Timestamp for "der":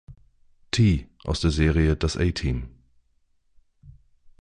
1.41-1.51